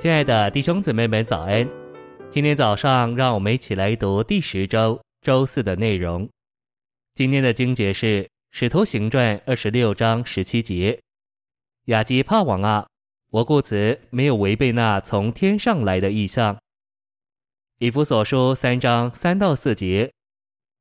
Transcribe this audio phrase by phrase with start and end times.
[0.00, 1.68] 亲爱的弟兄姊妹们，早安！
[2.30, 6.26] 今天早上，让我们一起来读第十周周四的内容。
[7.14, 10.98] 今天的经节是《使徒行传》二十六章十七节
[11.88, 12.86] ：“亚基帕王啊，
[13.30, 16.56] 我故此没有违背那从天上来的意象。”
[17.76, 20.10] 以弗所书三章三到四节，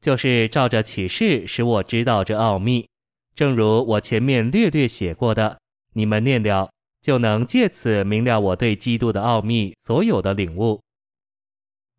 [0.00, 2.88] 就是照着启示使我知道这奥秘，
[3.36, 5.60] 正如我前面略略写过的，
[5.92, 6.68] 你们念了。
[7.04, 10.80] 就能借此明了我对基督的奥秘所有的领悟。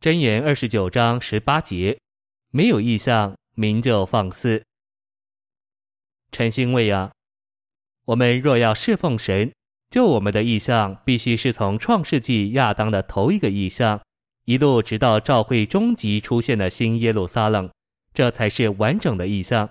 [0.02, 1.96] 箴言二十九章十八节，
[2.50, 4.64] 没有异象，民就放肆。
[6.32, 7.12] 晨星卫啊，
[8.06, 9.54] 我们若要侍奉神，
[9.92, 14.02] 就我们的异象必须是从创世纪亚当的头一个异象，
[14.46, 17.70] 一路直到召会终极出现的新耶路撒冷，
[18.12, 19.70] 这才是完整的异象。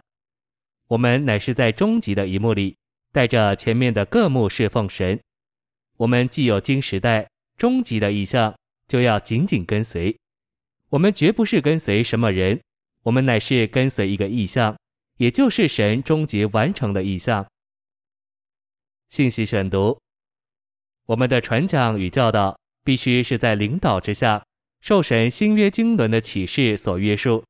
[0.86, 2.76] 我们乃是在终极的一幕里。
[3.14, 5.20] 带着前面的各目侍奉神，
[5.98, 8.52] 我们既有经时代终极的意象，
[8.88, 10.18] 就要紧紧跟随。
[10.88, 12.60] 我们绝不是跟随什么人，
[13.04, 14.76] 我们乃是跟随一个意象，
[15.18, 17.46] 也就是神终极完成的意象。
[19.10, 19.96] 信息选读：
[21.06, 24.44] 我们的传讲与教导必须是在领导之下，
[24.80, 27.44] 受神新约经纶的启示所约束。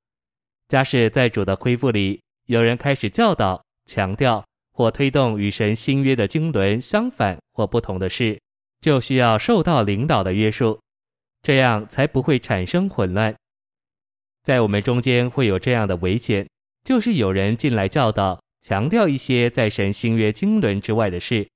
[0.69, 4.45] 假使在主的恢复里，有人开始教导、强调。
[4.75, 8.39] 或推动与神新约的经纶相反或不同的事，
[8.81, 10.81] 就需要受到领导的约束，
[11.43, 13.35] 这样才不会产生混乱。
[14.43, 16.47] 在我们中间会有这样的危险，
[16.83, 21.49] 就是有人进来教导、强调一些在神新约经纶之外的事。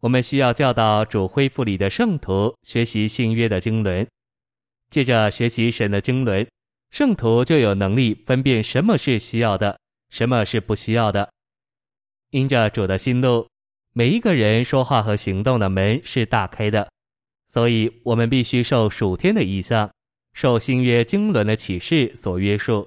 [0.00, 4.06] 我们需要教导主恢复里的圣徒学习新约的经纶，
[4.90, 6.46] 借着学习神的经纶，
[6.90, 9.78] 圣徒就有能力分辨什么是需要的，
[10.10, 11.30] 什么是不需要的。
[12.36, 13.48] 因着主的心路，
[13.94, 16.86] 每一个人说话和行动的门是打开的，
[17.48, 19.90] 所以我们必须受属天的意象，
[20.34, 22.86] 受新约经纶的启示所约束。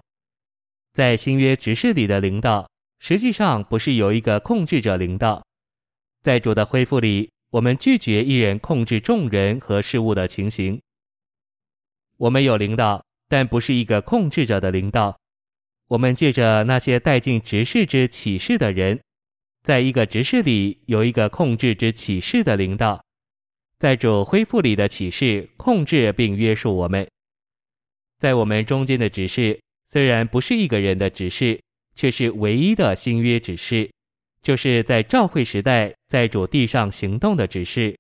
[0.94, 2.70] 在新约执事里的领导，
[3.00, 5.44] 实际上不是由一个控制者领导。
[6.22, 10.80] 在主的恢复里，我们拒绝一人控制众人和事物的情形。
[12.18, 15.18] 我们有领导，但不是一个控制者的领导。
[15.88, 19.00] 我们借着那些带进执事之启示的人。
[19.70, 23.06] 在一个执事里有一个控制之启示的领导，
[23.78, 27.08] 在主恢复里的启示控制并约束我们。
[28.18, 31.62] 在我们中间的执事虽然不是一个人的执事，
[31.94, 33.88] 却是唯一的新约执事，
[34.42, 37.96] 就是在召会时代在主地上行动的执事。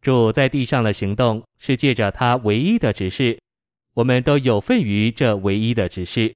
[0.00, 3.38] 主在地上的行动是借着他唯一的执事，
[3.94, 6.34] 我们都有份于这唯一的执事，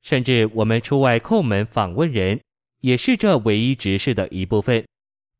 [0.00, 2.40] 甚至我们出外叩门访问人。
[2.82, 4.84] 也是这唯一执事的一部分，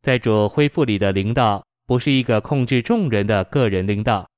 [0.01, 4.29] 在主恢复里的领导，不是一个控制众人的个人领导，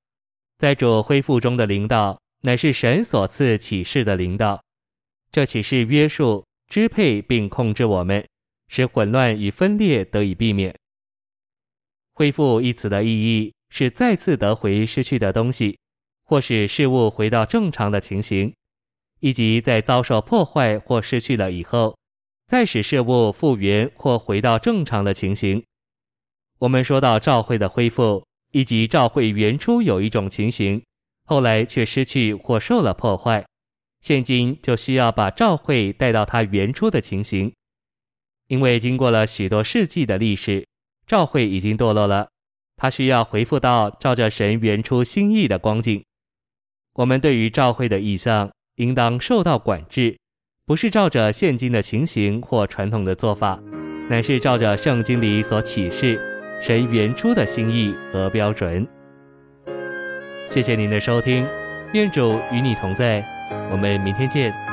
[0.57, 4.59] 在主恢复中的领导，乃是神所赐启示的领导。
[5.31, 8.27] 这启示约束、支配并控制我们，
[8.69, 10.75] 使混乱与分裂得以避免。
[12.15, 15.79] 恢复一词的意义是再次得回失去的东西，
[16.25, 18.55] 或使事物回到正常的情形，
[19.21, 21.95] 以及在遭受破坏或失去了以后。
[22.47, 25.63] 再使事物复原或回到正常的情形。
[26.59, 30.83] 我们说到照会的恢复，以及照会原初有一种情形，
[31.25, 33.45] 后来却失去或受了破坏。
[34.01, 37.53] 现今就需要把照会带到它原初的情形，
[38.49, 40.67] 因为经过了许多世纪的历史，
[41.07, 42.29] 照会已经堕落了，
[42.77, 46.05] 它需要恢复到照着神原初心意的光景。
[46.93, 50.19] 我们对于照会的意象，应当受到管制。
[50.67, 53.61] 不是照着现今的情形或传统的做法，
[54.09, 56.19] 乃是照着圣经里所启示
[56.63, 58.87] 神原初的心意和标准。
[60.49, 61.47] 谢谢您的收听，
[61.93, 63.23] 愿主与你同在，
[63.71, 64.64] 我们明天见。